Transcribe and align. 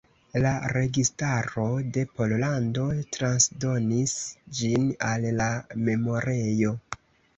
La 0.43 0.51
registaro 0.77 1.65
de 1.97 2.05
Pollando 2.21 2.87
transdonis 3.17 4.15
ĝin 4.61 4.91
al 5.11 5.29
la 5.43 5.51
memorejo. 5.91 6.75